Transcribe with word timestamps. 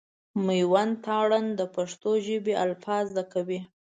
مېوند 0.45 0.93
تارڼ 1.05 1.31
د 1.59 1.61
پښتو 1.75 2.11
ژبي 2.25 2.53
الفبا 2.63 2.97
زده 3.09 3.23
کوي. 3.33 3.59